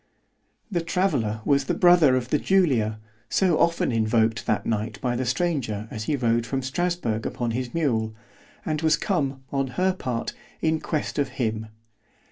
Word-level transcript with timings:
_The 0.71 0.81
traveller 0.81 1.41
was 1.45 1.65
the 1.65 1.75
brother 1.75 2.15
of 2.15 2.29
the 2.29 2.39
Julia, 2.39 2.97
so 3.29 3.59
often 3.59 3.91
invoked 3.91 4.47
that 4.47 4.65
night 4.65 4.99
by 4.99 5.15
the 5.15 5.27
stranger 5.27 5.87
as 5.91 6.05
he 6.05 6.15
rode 6.15 6.43
from 6.43 6.63
Strasburg 6.63 7.27
upon 7.27 7.51
his 7.51 7.75
mule; 7.75 8.15
and 8.65 8.81
was 8.81 8.97
come, 8.97 9.43
on 9.51 9.67
her 9.77 9.93
part, 9.93 10.33
in 10.59 10.79
quest 10.79 11.19
of 11.19 11.29
him. 11.37 11.67